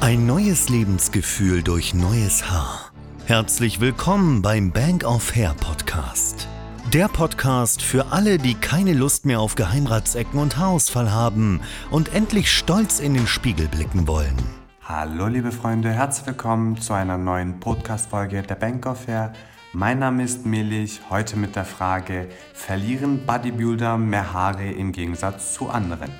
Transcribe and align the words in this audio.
Ein 0.00 0.24
neues 0.24 0.70
Lebensgefühl 0.70 1.62
durch 1.62 1.92
neues 1.92 2.50
Haar. 2.50 2.90
Herzlich 3.26 3.82
willkommen 3.82 4.40
beim 4.40 4.72
Bank 4.72 5.04
of 5.04 5.36
Hair 5.36 5.54
Podcast. 5.60 6.48
Der 6.94 7.06
Podcast 7.06 7.82
für 7.82 8.10
alle, 8.10 8.38
die 8.38 8.54
keine 8.54 8.94
Lust 8.94 9.26
mehr 9.26 9.40
auf 9.40 9.56
Geheimratsecken 9.56 10.40
und 10.40 10.56
Haarausfall 10.56 11.12
haben 11.12 11.60
und 11.90 12.14
endlich 12.14 12.50
stolz 12.50 12.98
in 12.98 13.12
den 13.12 13.26
Spiegel 13.26 13.68
blicken 13.68 14.08
wollen. 14.08 14.38
Hallo 14.82 15.26
liebe 15.26 15.52
Freunde, 15.52 15.92
herzlich 15.92 16.28
willkommen 16.28 16.80
zu 16.80 16.94
einer 16.94 17.18
neuen 17.18 17.60
Podcast-Folge 17.60 18.40
der 18.40 18.54
Bank 18.54 18.86
of 18.86 19.06
Hair. 19.06 19.34
Mein 19.74 19.98
Name 19.98 20.22
ist 20.22 20.46
Melich, 20.46 21.02
heute 21.10 21.36
mit 21.36 21.56
der 21.56 21.66
Frage, 21.66 22.30
verlieren 22.54 23.26
Bodybuilder 23.26 23.98
mehr 23.98 24.32
Haare 24.32 24.70
im 24.70 24.92
Gegensatz 24.92 25.52
zu 25.52 25.68
anderen? 25.68 26.10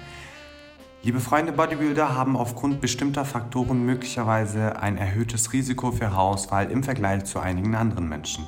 Liebe 1.02 1.18
Freunde, 1.18 1.52
Bodybuilder 1.52 2.14
haben 2.14 2.36
aufgrund 2.36 2.82
bestimmter 2.82 3.24
Faktoren 3.24 3.86
möglicherweise 3.86 4.82
ein 4.82 4.98
erhöhtes 4.98 5.54
Risiko 5.54 5.92
für 5.92 6.12
Haarausfall 6.12 6.70
im 6.70 6.82
Vergleich 6.82 7.24
zu 7.24 7.38
einigen 7.38 7.74
anderen 7.74 8.06
Menschen. 8.06 8.46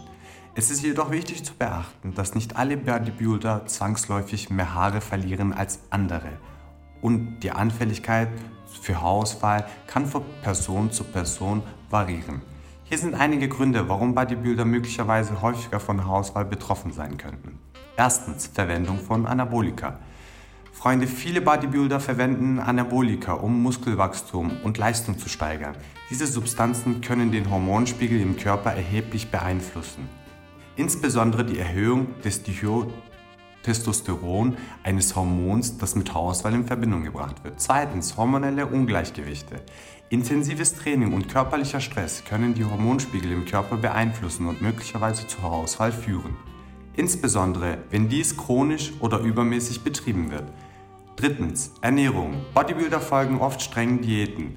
Es 0.55 0.71
ist 0.71 0.83
jedoch 0.83 1.11
wichtig 1.11 1.47
zu 1.47 1.55
beachten, 1.55 2.15
dass 2.15 2.35
nicht 2.35 2.57
alle 2.57 2.77
Bodybuilder 2.77 3.65
zwangsläufig 3.65 4.51
mehr 4.51 4.75
Haare 4.75 5.01
verlieren 5.01 5.55
als 5.55 5.79
andere. 5.89 6.29
Und 7.01 7.41
die 7.41 7.53
Anfälligkeit 7.53 8.29
für 8.83 9.01
Haarausfall 9.01 9.65
kann 9.87 10.05
von 10.05 10.23
Person 10.43 10.93
zu 10.93 11.05
Person 11.05 11.63
variieren. 11.89 12.43
Hier 12.85 12.99
sind 12.99 13.15
einige 13.15 13.49
Gründe, 13.49 13.89
warum 13.89 14.15
Bodybuilder 14.15 14.67
möglicherweise 14.67 15.41
häufiger 15.41 15.81
von 15.81 16.05
Haarausfall 16.05 16.45
betroffen 16.45 16.93
sein 16.93 17.17
könnten. 17.17 17.59
Erstens 17.97 18.47
Verwendung 18.47 18.99
von 18.99 19.27
Anabolika. 19.27 19.99
Freunde, 20.73 21.07
viele 21.07 21.41
Bodybuilder 21.41 22.01
verwenden 22.01 22.59
Anabolika, 22.59 23.35
um 23.35 23.63
Muskelwachstum 23.63 24.57
und 24.65 24.79
Leistung 24.79 25.19
zu 25.19 25.29
steigern. 25.29 25.77
Diese 26.11 26.27
Substanzen 26.27 27.01
können 27.03 27.31
den 27.31 27.51
Hormonspiegel 27.51 28.21
im 28.21 28.37
Körper 28.37 28.73
erheblich 28.73 29.31
beeinflussen. 29.31 30.09
Insbesondere 30.75 31.45
die 31.45 31.59
Erhöhung 31.59 32.09
des 32.25 32.43
Testosteron, 33.63 34.57
eines 34.83 35.15
Hormons, 35.15 35.79
das 35.79 35.95
mit 35.95 36.13
Haarausfall 36.13 36.55
in 36.55 36.67
Verbindung 36.67 37.05
gebracht 37.05 37.45
wird. 37.45 37.61
Zweitens, 37.61 38.17
hormonelle 38.17 38.67
Ungleichgewichte. 38.67 39.61
Intensives 40.09 40.75
Training 40.75 41.13
und 41.13 41.29
körperlicher 41.29 41.81
Stress 41.81 42.25
können 42.25 42.55
die 42.55 42.65
Hormonspiegel 42.65 43.31
im 43.31 43.45
Körper 43.45 43.77
beeinflussen 43.77 44.47
und 44.47 44.61
möglicherweise 44.61 45.27
zu 45.27 45.43
Haarausfall 45.43 45.93
führen. 45.93 46.37
Insbesondere, 46.95 47.79
wenn 47.91 48.09
dies 48.09 48.37
chronisch 48.37 48.93
oder 49.01 49.21
übermäßig 49.21 49.83
betrieben 49.83 50.31
wird. 50.31 50.45
Drittens, 51.17 51.73
Ernährung. 51.81 52.45
Bodybuilder 52.55 53.01
folgen 53.01 53.41
oft 53.41 53.63
strengen 53.63 54.03
Diäten, 54.03 54.57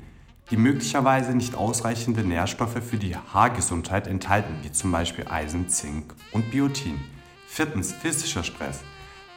die 0.51 0.57
möglicherweise 0.57 1.33
nicht 1.33 1.55
ausreichende 1.55 2.23
Nährstoffe 2.23 2.81
für 2.83 2.97
die 2.97 3.15
Haargesundheit 3.15 4.07
enthalten, 4.07 4.55
wie 4.63 4.71
zum 4.71 4.91
Beispiel 4.91 5.27
Eisen, 5.29 5.69
Zink 5.69 6.13
und 6.31 6.51
Biotin. 6.51 6.99
Viertens, 7.47 7.93
physischer 7.93 8.43
Stress. 8.43 8.81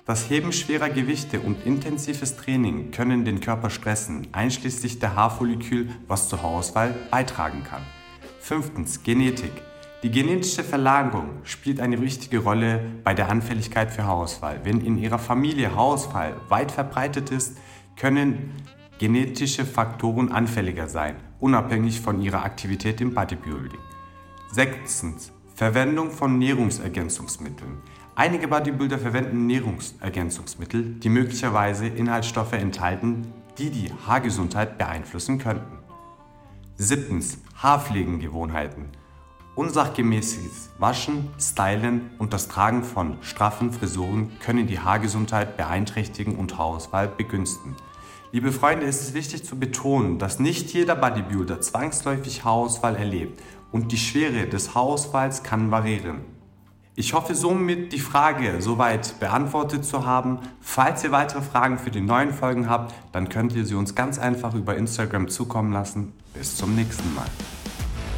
Das 0.05 0.31
Heben 0.31 0.53
schwerer 0.53 0.89
Gewichte 0.89 1.39
und 1.39 1.67
intensives 1.67 2.37
Training 2.37 2.91
können 2.91 3.25
den 3.25 3.41
Körper 3.41 3.69
stressen, 3.69 4.27
einschließlich 4.33 4.99
der 4.99 5.15
Haarfollikel, 5.15 5.91
was 6.09 6.29
zu 6.29 6.43
Haarausfall 6.43 6.95
beitragen 7.11 7.63
kann. 7.63 7.83
Fünftens, 8.41 9.03
Genetik. 9.03 9.53
Die 10.05 10.13
genetische 10.13 10.63
Verlagerung 10.63 11.41
spielt 11.43 11.81
eine 11.81 12.01
wichtige 12.01 12.39
Rolle 12.39 12.81
bei 13.03 13.15
der 13.15 13.29
Anfälligkeit 13.29 13.91
für 13.91 14.05
Haarausfall. 14.05 14.61
Wenn 14.63 14.81
in 14.81 14.97
Ihrer 14.97 15.19
Familie 15.19 15.75
Haarausfall 15.75 16.37
weit 16.49 16.71
verbreitet 16.71 17.33
ist, 17.33 17.59
können 17.97 18.53
genetische 19.01 19.65
Faktoren 19.65 20.31
anfälliger 20.31 20.89
sein, 20.89 21.17
unabhängig 21.41 22.01
von 22.01 22.23
ihrer 22.23 22.45
Aktivität 22.45 23.01
im 23.01 23.13
Bodybuilding. 23.13 23.81
Sechstens. 24.53 25.33
Verwendung 25.57 26.13
von 26.13 26.39
Nahrungsergänzungsmitteln. 26.39 27.79
Einige 28.15 28.47
Bodybuilder 28.47 29.01
verwenden 29.01 29.49
Nahrungsergänzungsmittel, 29.49 30.95
die 31.01 31.09
möglicherweise 31.09 31.89
Inhaltsstoffe 31.89 32.53
enthalten, 32.53 33.33
die 33.59 33.71
die 33.71 33.93
Haargesundheit 34.07 34.79
beeinflussen 34.79 35.39
könnten. 35.39 35.79
Siebtens. 36.77 37.39
Haarpflegengewohnheiten. 37.57 38.85
Unsachgemäßes 39.59 40.71
Waschen, 40.79 41.31
Stylen 41.37 42.13
und 42.19 42.33
das 42.33 42.47
Tragen 42.47 42.85
von 42.85 43.17
straffen 43.23 43.73
Frisuren 43.73 44.31
können 44.39 44.69
die 44.69 44.79
Haargesundheit 44.79 45.57
beeinträchtigen 45.57 46.37
und 46.37 46.57
Haarausfall 46.57 47.09
begünstigen. 47.09 47.75
Liebe 48.31 48.53
Freunde, 48.53 48.87
es 48.87 49.03
ist 49.03 49.15
wichtig 49.15 49.45
zu 49.45 49.59
betonen, 49.59 50.21
dass 50.21 50.39
nicht 50.39 50.73
jeder 50.73 50.95
Bodybuilder 50.95 51.61
zwangsläufig 51.61 52.45
Haarausfall 52.45 52.95
erlebt 52.95 53.43
und 53.73 53.91
die 53.91 53.97
Schwere 53.97 54.47
des 54.47 54.77
Haarausfalls 54.77 55.43
kann 55.43 55.73
variieren. 55.73 56.21
Ich 56.95 57.15
hoffe 57.15 57.35
somit 57.35 57.93
die 57.93 57.99
Frage 57.99 58.63
soweit 58.63 59.19
beantwortet 59.19 59.85
zu 59.85 60.07
haben. 60.07 60.39
Falls 60.61 61.03
ihr 61.03 61.11
weitere 61.11 61.43
Fragen 61.43 61.79
für 61.79 61.91
die 61.91 62.01
neuen 62.01 62.33
Folgen 62.33 62.71
habt, 62.71 62.95
dann 63.11 63.29
könnt 63.29 63.55
ihr 63.55 63.67
sie 63.67 63.75
uns 63.75 63.97
ganz 63.97 64.21
einfach 64.21 64.55
über 64.55 64.77
Instagram 64.77 65.27
zukommen 65.27 65.73
lassen. 65.73 66.13
Bis 66.33 66.55
zum 66.55 66.77
nächsten 66.77 67.13
Mal. 67.17 67.27